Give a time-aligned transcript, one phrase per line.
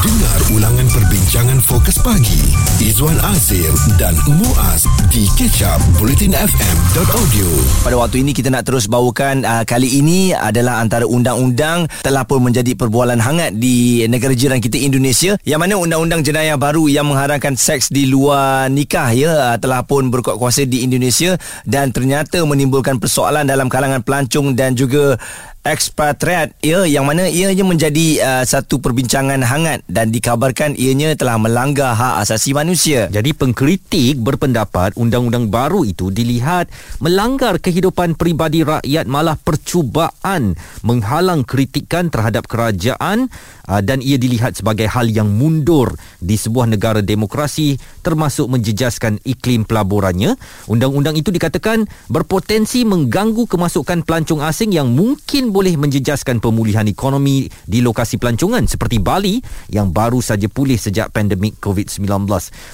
[0.00, 2.40] Dengar ulangan perbincangan fokus pagi.
[2.80, 3.68] Izwan Azir
[4.00, 7.48] dan Muaz di kecap bulletinfm.audio
[7.84, 12.40] Pada waktu ini kita nak terus bawakan uh, kali ini adalah antara undang-undang telah pun
[12.40, 15.36] menjadi perbualan hangat di negara jiran kita Indonesia.
[15.44, 20.08] Yang mana undang-undang jenayah baru yang mengharamkan seks di luar nikah ya uh, telah pun
[20.08, 21.36] berkuat kuasa di Indonesia
[21.68, 25.20] dan ternyata menimbulkan persoalan dalam kalangan pelancong dan juga
[25.60, 31.92] ekspatriat ya yang mana ianya menjadi uh, satu perbincangan hangat dan dikabarkan ianya telah melanggar
[31.92, 33.12] hak asasi manusia.
[33.12, 36.72] Jadi pengkritik berpendapat undang-undang baru itu dilihat
[37.04, 43.28] melanggar kehidupan peribadi rakyat malah percubaan menghalang kritikan terhadap kerajaan
[43.68, 45.92] uh, dan ia dilihat sebagai hal yang mundur
[46.24, 50.40] di sebuah negara demokrasi termasuk menjejaskan iklim pelaburannya.
[50.72, 57.82] Undang-undang itu dikatakan berpotensi mengganggu kemasukan pelancong asing yang mungkin boleh menjejaskan pemulihan ekonomi di
[57.82, 62.06] lokasi pelancongan seperti Bali yang baru saja pulih sejak pandemik COVID-19.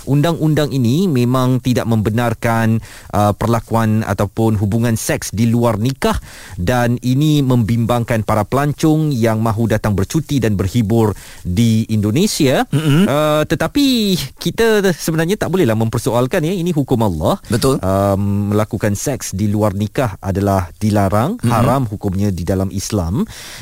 [0.06, 2.78] Undang-undang ini memang tidak membenarkan
[3.16, 6.20] uh, perlakuan ataupun hubungan seks di luar nikah
[6.60, 12.64] dan ini membimbangkan para pelancong yang mahu datang bercuti dan berhibur di Indonesia.
[12.68, 13.02] Mm-hmm.
[13.08, 13.86] Uh, tetapi
[14.36, 17.40] kita sebenarnya tak bolehlah mempersoalkan ya ini hukum Allah.
[17.48, 17.80] Betul.
[17.80, 18.18] Uh,
[18.52, 21.52] melakukan seks di luar nikah adalah dilarang, mm-hmm.
[21.52, 23.14] haram hukumnya di dalam dalam Islam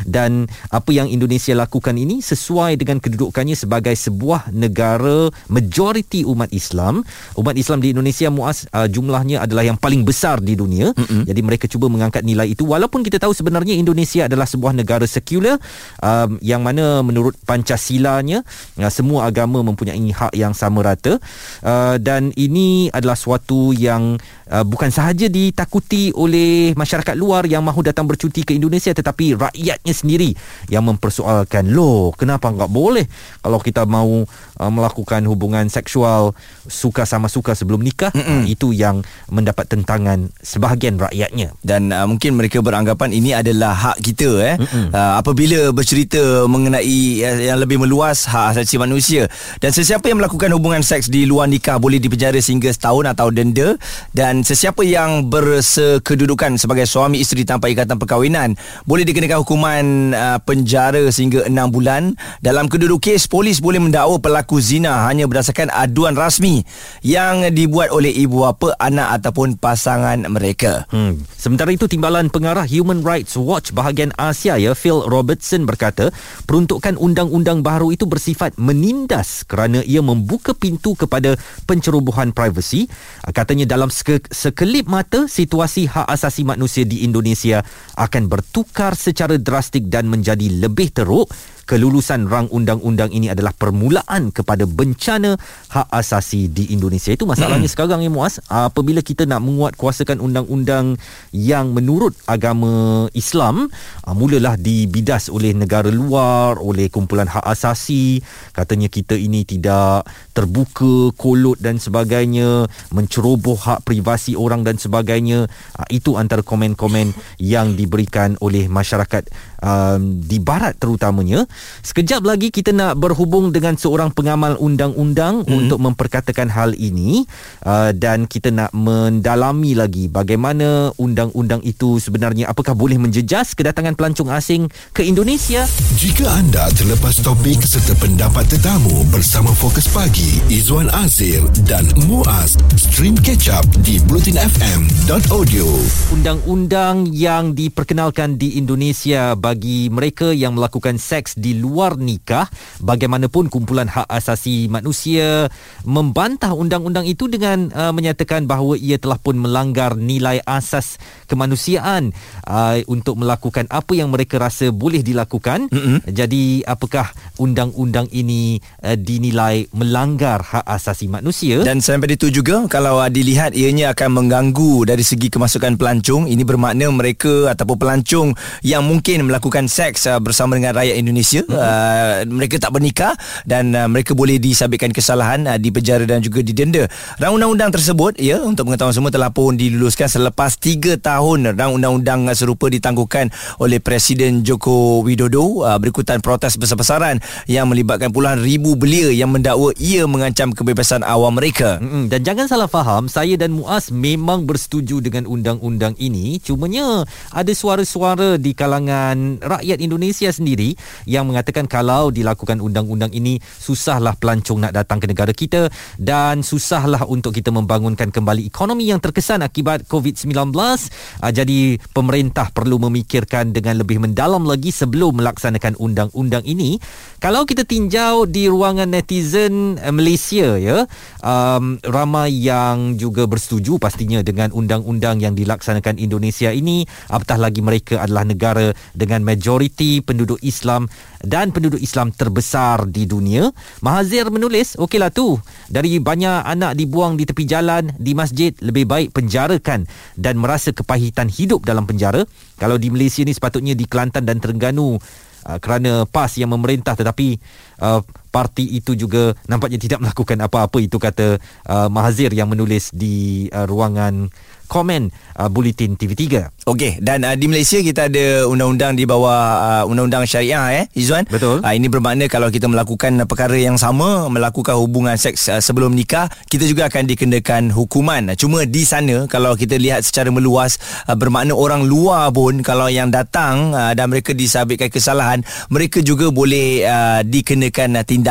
[0.08, 7.05] dan apa yang Indonesia lakukan ini sesuai dengan kedudukannya sebagai sebuah negara majoriti umat Islam.
[7.36, 10.96] Umat Islam di Indonesia muas uh, jumlahnya adalah yang paling besar di dunia.
[10.96, 11.22] Mm-hmm.
[11.28, 15.61] Jadi mereka cuba mengangkat nilai itu walaupun kita tahu sebenarnya Indonesia adalah sebuah negara sekular
[16.00, 18.41] um, yang mana menurut Pancasilanya
[18.80, 21.18] uh, semua agama mempunyai hak yang sama rata
[21.66, 24.16] uh, dan ini adalah suatu yang
[24.48, 29.95] uh, bukan sahaja ditakuti oleh masyarakat luar yang mahu datang bercuti ke Indonesia tetapi rakyatnya
[29.95, 30.31] sendiri
[30.70, 33.05] yang mempersoalkan loh kenapa enggak boleh
[33.42, 34.25] kalau kita mahu
[34.61, 36.33] uh, melakukan hubungan seksual
[36.69, 38.14] suka sama suka sebelum nikah?
[38.14, 41.52] Uh, itu yang mendapat tentangan sebahagian rakyatnya.
[41.61, 44.57] Dan uh, mungkin mereka beranggapan ini adalah hak kita eh.
[44.95, 49.27] Uh, apabila bercerita mengenai uh, yang lebih meluas hak asasi manusia.
[49.58, 53.77] Dan sesiapa yang melakukan hubungan seks di luar nikah boleh dipenjara sehingga setahun atau denda.
[54.14, 61.08] Dan sesiapa yang bersekedudukan sebagai suami isteri tanpa ikatan perkahwinan boleh dikenakan hukuman uh, penjara
[61.08, 62.12] sehingga 6 bulan.
[62.45, 66.68] Dalam kedua-dua kes, polis boleh mendakwa pelaku zina hanya berdasarkan aduan rasmi
[67.00, 70.84] yang dibuat oleh ibu bapa, anak ataupun pasangan mereka.
[70.92, 71.17] Hmm.
[71.40, 76.12] Sementara itu, Timbalan Pengarah Human Rights Watch bahagian Asia, ya, Phil Robertson berkata,
[76.44, 82.92] peruntukan undang-undang baru itu bersifat menindas kerana ia membuka pintu kepada pencerobohan privasi.
[83.33, 87.64] Katanya dalam sekelip mata, situasi hak asasi manusia di Indonesia
[87.96, 91.30] akan bertukar bertukar secara drastik dan menjadi lebih teruk
[91.64, 95.36] kelulusan rang undang-undang ini adalah permulaan kepada bencana
[95.73, 97.13] hak asasi di Indonesia.
[97.13, 97.75] Itu masalahnya hmm.
[97.75, 98.41] sekarang ya Muaz.
[98.48, 100.97] Apabila kita nak menguat kuasakan undang-undang
[101.33, 103.69] yang menurut agama Islam,
[104.05, 108.20] ah, mulalah dibidas oleh negara luar, oleh kumpulan hak asasi.
[108.53, 115.48] Katanya kita ini tidak terbuka, kolot dan sebagainya, menceroboh hak privasi orang dan sebagainya.
[115.74, 119.27] Ah, itu antara komen-komen yang diberikan oleh masyarakat
[119.64, 121.48] um, di barat terutamanya
[121.83, 125.53] sekejap lagi kita nak berhubung dengan seorang pengamal undang-undang hmm.
[125.53, 127.27] untuk memperkatakan hal ini.
[127.65, 132.50] Uh, dan kita nak mendalami lagi bagaimana undang-undang itu sebenarnya.
[132.50, 135.65] Apakah boleh menjejas kedatangan pelancong asing ke Indonesia?
[135.97, 143.17] Jika anda terlepas topik serta pendapat tetamu bersama Fokus Pagi Izwan Azir dan Muaz stream
[143.17, 145.67] catch up di blutinfm.audio
[146.12, 152.49] undang-undang yang diperkenalkan di Indonesia bagi mereka yang melakukan seks di luar nikah
[152.81, 155.52] bagaimanapun kumpulan hak asasi manusia
[155.84, 160.96] membantah undang-undang itu dengan uh, menyatakan bahawa ia telah pun melanggar nilai asas
[161.28, 162.16] kemanusiaan
[162.49, 166.08] uh, untuk melakukan apa yang mereka rasa boleh dilakukan mm-hmm.
[166.08, 173.02] jadi apakah undang-undang ini uh, dinilai melanggar hak asasi manusia dan sampai itu juga kalau
[173.02, 178.29] uh, dilihat ianya akan mengganggu dari segi kemasukan pelancong ini bermakna mereka ataupun pelancong
[178.62, 181.59] yang mungkin melakukan seks uh, bersama dengan rakyat Indonesia mm-hmm.
[181.59, 186.47] uh, mereka tak bernikah dan uh, mereka boleh disabitkan kesalahan uh, di penjara dan juga
[186.47, 186.87] didenda
[187.19, 192.31] rang undang-undang tersebut ya untuk mengetahui semua telah pun diluluskan selepas 3 tahun rang undang-undang
[192.39, 197.19] serupa ditangguhkan oleh Presiden Joko Widodo uh, berikutan protes besar-besaran
[197.51, 201.81] yang melibatkan puluhan ribu belia yang mendakwa ia mengancam kebebasan awam mereka.
[201.81, 202.13] Mm-mm.
[202.13, 206.37] Dan jangan salah faham, saya dan Muaz memang bersetuju dengan undang-undang ini.
[206.43, 210.77] Cumanya ada suara-suara di kalangan rakyat Indonesia sendiri
[211.09, 217.09] yang mengatakan kalau dilakukan undang-undang ini susahlah pelancong nak datang ke negara kita dan susahlah
[217.09, 220.53] untuk kita membangunkan kembali ekonomi yang terkesan akibat COVID-19.
[220.55, 226.76] Uh, jadi pemerintah perlu memikirkan dengan lebih mendalam lagi sebelum melaksanakan undang-undang ini.
[227.19, 230.85] Kalau kita tinjau di ruangan netizen uh, Malaysia ya,
[231.25, 236.85] um, ramai yang juga bersetuju pastinya dengan undang-undang yang dilaksanakan Indonesia ini.
[237.09, 240.87] Apatah lagi mereka adalah negara dengan majoriti penduduk Islam
[241.22, 243.52] dan penduduk Islam terbesar di dunia.
[243.84, 245.38] Mahazir menulis, okeylah tu.
[245.69, 249.87] Dari banyak anak dibuang di tepi jalan, di masjid, lebih baik penjarakan
[250.19, 252.25] dan merasa kepahitan hidup dalam penjara.
[252.58, 257.38] Kalau di Malaysia ni sepatutnya di Kelantan dan Terengganu uh, kerana PAS yang memerintah tetapi
[257.82, 258.00] uh,
[258.35, 261.39] parti itu juga nampaknya tidak melakukan apa-apa itu kata
[261.71, 264.35] uh, Mahazir yang menulis di uh, ruangan
[264.67, 266.51] komen uh, Bulletin TV3.
[266.67, 271.29] Okey dan uh, di Malaysia kita ada undang-undang di bawah uh, undang-undang syariah eh Izwan.
[271.31, 271.63] Betul.
[271.63, 276.27] Uh, ini bermakna kalau kita melakukan perkara yang sama melakukan hubungan seks uh, sebelum nikah
[276.51, 278.35] kita juga akan dikenakan hukuman.
[278.35, 283.13] Cuma di sana kalau kita lihat secara meluas uh, bermakna orang luar pun kalau yang
[283.13, 288.24] datang uh, dan mereka disabitkan kesalahan mereka juga boleh uh, dikenakan uh, tindakan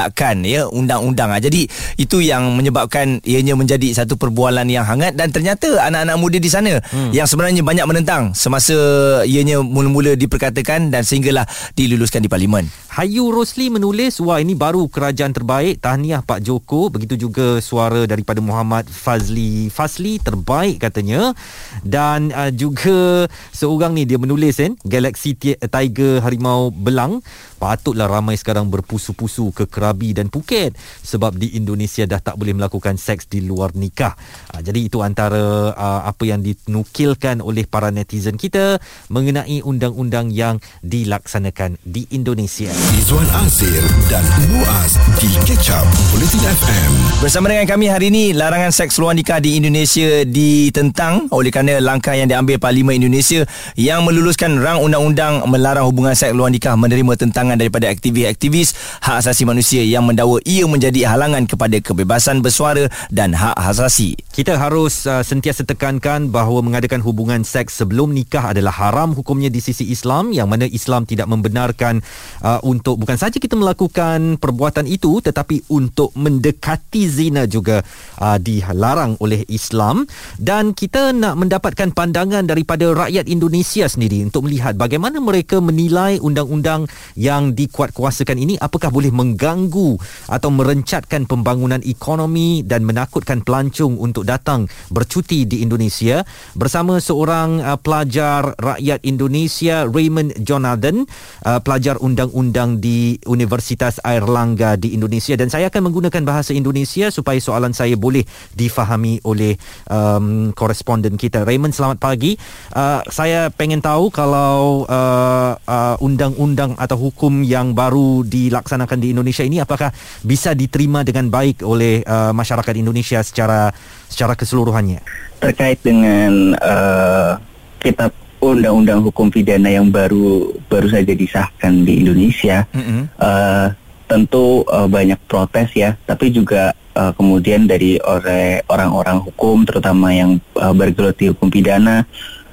[0.43, 1.29] ya undang-undang.
[1.29, 1.61] Uh, jadi
[1.95, 6.81] itu yang menyebabkan ianya menjadi satu perbualan yang hangat dan ternyata anak-anak muda di sana
[6.81, 7.13] hmm.
[7.13, 8.75] yang sebenarnya banyak menentang semasa
[9.23, 11.45] ianya mula-mula diperkatakan dan sehinggalah
[11.77, 12.67] diluluskan di parlimen.
[12.93, 16.93] Hayu Rosli menulis, wah ini baru kerajaan terbaik, tahniah Pak Joko.
[16.93, 21.33] Begitu juga suara daripada Muhammad Fazli Fazli terbaik katanya.
[21.81, 27.25] Dan uh, juga seorang ni dia menulis kan, Galaxy Tiger Harimau Belang.
[27.57, 33.01] Patutlah ramai sekarang berpusu-pusu ke Krabi dan Phuket sebab di Indonesia dah tak boleh melakukan
[33.01, 34.13] seks di luar nikah.
[34.53, 38.77] Uh, jadi itu antara uh, apa yang dinukilkan oleh para netizen kita
[39.09, 42.82] mengenai undang-undang yang dilaksanakan di Indonesia.
[42.91, 43.79] Izwan Azir
[44.11, 46.91] dan Muaz di Catch Up Bulletin FM.
[47.23, 52.11] Bersama dengan kami hari ini larangan seks luar nikah di Indonesia ditentang oleh kerana langkah
[52.11, 53.47] yang diambil Parlimen Indonesia
[53.79, 59.47] yang meluluskan rang undang-undang melarang hubungan seks luar nikah menerima tentangan daripada aktivis-aktivis hak asasi
[59.47, 64.19] manusia yang mendakwa ia menjadi halangan kepada kebebasan bersuara dan hak asasi.
[64.35, 69.63] Kita harus uh, sentiasa tekankan bahawa mengadakan hubungan seks sebelum nikah adalah haram hukumnya di
[69.63, 72.01] sisi Islam yang mana Islam tidak membenarkan
[72.43, 77.85] uh, untuk bukan saja kita melakukan perbuatan itu tetapi untuk mendekati zina juga
[78.17, 80.09] uh, dilarang oleh Islam.
[80.41, 86.89] Dan kita nak mendapatkan pandangan daripada rakyat Indonesia sendiri untuk melihat bagaimana mereka menilai undang-undang
[87.13, 94.65] yang dikuatkuasakan ini apakah boleh mengganggu atau merencatkan pembangunan ekonomi dan menakutkan pelancong untuk datang
[94.89, 96.25] bercuti di Indonesia.
[96.55, 101.03] Bersama seorang uh, pelajar rakyat Indonesia Raymond Jonathan
[101.43, 105.35] uh, pelajar undang-undang di Universitas Airlangga di Indonesia.
[105.35, 108.23] Dan saya akan menggunakan bahasa Indonesia supaya soalan saya boleh
[108.55, 109.59] difahami oleh
[109.91, 111.43] um, koresponden kita.
[111.43, 112.39] Raymond selamat pagi.
[112.71, 119.43] Uh, saya pengen tahu kalau uh, uh, undang-undang atau hukum yang baru dilaksanakan di Indonesia
[119.43, 119.91] ini apakah
[120.23, 123.69] bisa diterima dengan baik oleh uh, masyarakat Indonesia secara
[124.07, 125.03] secara keseluruhannya?
[125.43, 127.35] Terkait dengan uh,
[127.83, 133.01] kitab undang-undang hukum pidana yang baru baru saja disahkan di Indonesia, mm-hmm.
[133.15, 133.71] uh,
[134.11, 140.43] tentu uh, banyak protes ya, tapi juga uh, kemudian dari oleh orang-orang hukum, terutama yang
[140.59, 142.03] uh, bergelut di hukum pidana,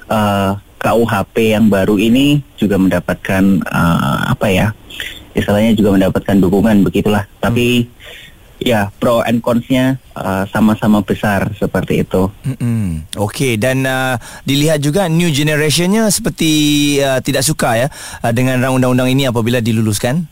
[0.07, 4.67] uh, KUHP yang baru ini juga mendapatkan uh, apa ya,
[5.35, 7.37] istilahnya juga mendapatkan dukungan begitulah, mm.
[7.43, 7.85] tapi
[8.61, 12.29] ya pro and consnya uh, sama-sama besar seperti itu.
[12.45, 13.17] Mm-hmm.
[13.17, 14.15] Okey dan uh,
[14.45, 16.51] dilihat juga new generationnya seperti
[17.01, 17.87] uh, tidak suka ya
[18.21, 20.29] uh, dengan undang-undang ini apabila diluluskan.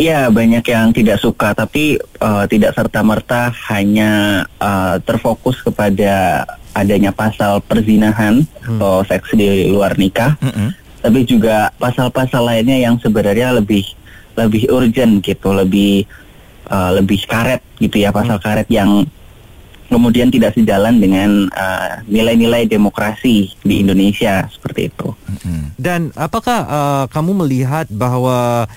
[0.00, 7.12] Ya banyak yang tidak suka tapi uh, tidak serta merta hanya uh, terfokus kepada adanya
[7.12, 8.80] pasal perzinahan hmm.
[8.80, 10.68] atau seks di luar nikah, mm-hmm.
[11.04, 13.84] tapi juga pasal-pasal lainnya yang sebenarnya lebih
[14.38, 16.08] lebih urgent gitu, lebih
[16.70, 18.44] uh, lebih karet gitu ya pasal hmm.
[18.46, 19.04] karet yang
[19.90, 25.10] kemudian tidak sejalan dengan uh, nilai-nilai demokrasi di Indonesia seperti itu.
[25.42, 25.74] Hmm.
[25.74, 28.70] Dan apakah uh, kamu melihat bahawa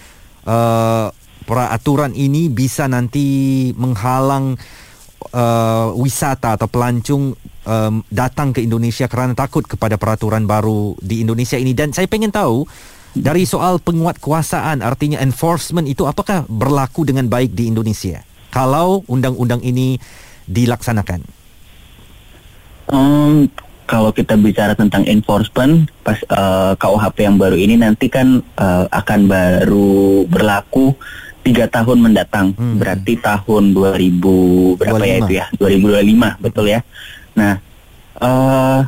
[0.43, 1.13] uh,
[1.45, 4.57] peraturan ini bisa nanti menghalang
[5.37, 11.61] uh, wisata atau pelancong um, datang ke Indonesia kerana takut kepada peraturan baru di Indonesia
[11.61, 12.65] ini dan saya pengen tahu
[13.13, 18.25] Dari soal penguat kuasaan artinya enforcement itu apakah berlaku dengan baik di Indonesia?
[18.49, 20.01] Kalau undang-undang ini
[20.49, 21.21] dilaksanakan.
[22.89, 23.47] Um,
[23.85, 29.29] kalau kita bicara tentang enforcement pas uh, KUHP yang baru ini nanti kan uh, akan
[29.29, 30.97] baru berlaku
[31.43, 32.79] tiga tahun mendatang hmm.
[32.79, 35.11] berarti tahun 2000 berapa 25.
[35.11, 36.79] ya itu ya 2025 betul ya
[37.35, 37.59] nah
[38.23, 38.87] uh,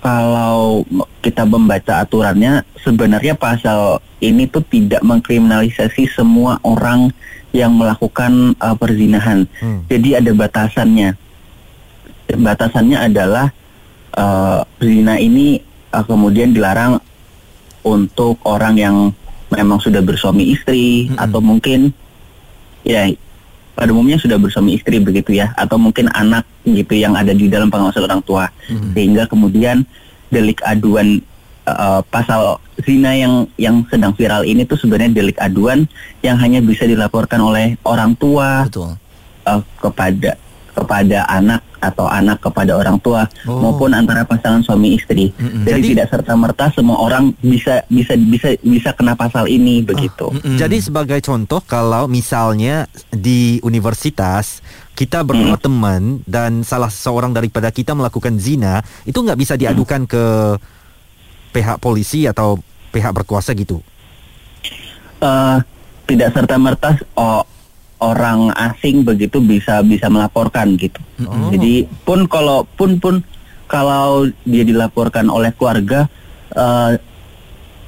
[0.00, 0.82] kalau
[1.20, 7.12] kita membaca aturannya sebenarnya pasal ini tuh tidak mengkriminalisasi semua orang
[7.52, 9.84] yang melakukan uh, perzinahan hmm.
[9.92, 11.16] jadi ada batasannya
[12.30, 13.52] batasannya adalah
[14.16, 15.60] uh, zina ini
[15.92, 17.02] uh, kemudian dilarang
[17.84, 18.96] untuk orang yang
[19.50, 21.24] memang sudah bersuami istri mm -hmm.
[21.26, 21.90] atau mungkin
[22.86, 23.10] ya
[23.80, 27.72] pada umumnya sudah bersuami istri begitu ya atau mungkin anak gitu yang ada di dalam
[27.72, 28.90] pengawasan orang tua mm -hmm.
[28.92, 29.88] sehingga kemudian
[30.28, 31.24] delik aduan
[31.64, 35.88] uh, pasal zina yang yang sedang viral ini tuh sebenarnya delik aduan
[36.20, 39.00] yang hanya bisa dilaporkan oleh orang tua Betul.
[39.48, 40.36] Uh, kepada
[40.72, 43.56] kepada anak atau anak kepada orang tua oh.
[43.56, 45.32] maupun antara pasangan suami istri.
[45.32, 45.64] Mm-mm.
[45.64, 50.28] Jadi, Jadi tidak serta merta semua orang bisa bisa bisa bisa kena pasal ini begitu.
[50.28, 50.56] Oh.
[50.60, 54.60] Jadi sebagai contoh kalau misalnya di universitas
[54.92, 55.64] kita berdua mm.
[55.64, 60.10] teman dan salah seorang daripada kita melakukan zina, itu nggak bisa diadukan mm.
[60.12, 60.24] ke
[61.56, 62.60] pihak polisi atau
[62.92, 63.80] pihak berkuasa gitu.
[65.20, 65.60] Uh,
[66.04, 67.44] tidak serta merta oh
[68.00, 71.00] orang asing begitu bisa bisa melaporkan gitu.
[71.24, 71.52] Oh.
[71.52, 73.20] Jadi pun kalau pun pun
[73.70, 76.10] kalau dia dilaporkan oleh keluarga
[76.56, 76.96] uh,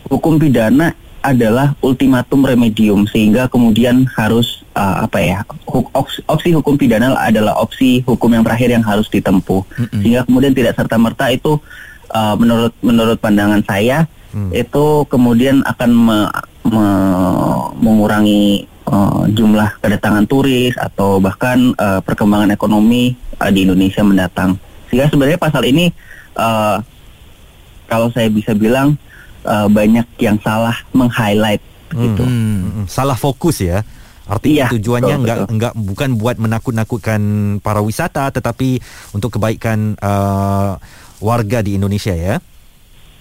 [0.07, 5.38] hukum pidana adalah ultimatum remedium sehingga kemudian harus uh, apa ya
[5.95, 10.00] opsi, opsi hukum pidana adalah opsi hukum yang terakhir yang harus ditempuh mm-hmm.
[10.02, 11.62] sehingga kemudian tidak serta merta itu
[12.11, 14.50] uh, menurut menurut pandangan saya mm.
[14.50, 16.19] itu kemudian akan me,
[16.66, 16.87] me,
[17.78, 24.61] mengurangi uh, jumlah kedatangan turis atau bahkan uh, perkembangan ekonomi uh, di Indonesia mendatang.
[24.92, 25.88] Sehingga sebenarnya pasal ini
[26.37, 26.76] uh,
[27.88, 29.00] kalau saya bisa bilang
[29.49, 32.25] uh, banyak yang salah meng-highlight gitu.
[32.25, 33.80] Hmm, salah fokus ya.
[34.22, 35.52] Artinya iya, tujuannya betul, enggak betul.
[35.52, 37.20] enggak bukan buat menakut-nakutkan
[37.58, 38.78] para wisata tetapi
[39.12, 40.78] untuk kebaikan uh,
[41.18, 42.38] warga di Indonesia ya.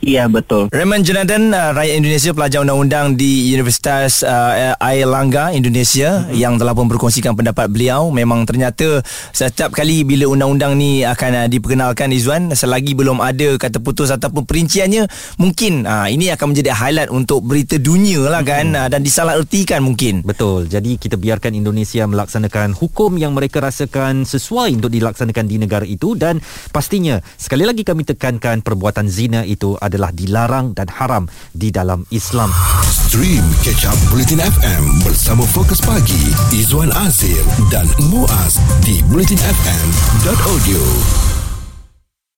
[0.01, 0.65] Iya betul.
[0.73, 6.41] Raymond Jonathan, uh, rakyat Indonesia pelajar undang-undang di Universitas uh, Air Langga Indonesia mm-hmm.
[6.41, 8.09] yang telah pun berkongsikan pendapat beliau.
[8.09, 13.77] Memang ternyata setiap kali bila undang-undang ni akan uh, diperkenalkan Izwan, selagi belum ada kata
[13.77, 15.05] putus ataupun perinciannya,
[15.37, 18.81] mungkin uh, ini akan menjadi highlight untuk berita dunia lah kan mm-hmm.
[18.81, 20.25] uh, dan disalahertikan mungkin.
[20.25, 20.65] Betul.
[20.65, 26.17] Jadi kita biarkan Indonesia melaksanakan hukum yang mereka rasakan sesuai untuk dilaksanakan di negara itu
[26.17, 26.41] dan
[26.73, 32.47] pastinya sekali lagi kami tekankan perbuatan zina itu adalah dilarang dan haram di dalam Islam.
[32.87, 38.55] Stream Catch Up Bulletin FM bersama Fokus Pagi, Izwan Azir dan Muaz
[38.87, 41.30] di bulletinfm.audio.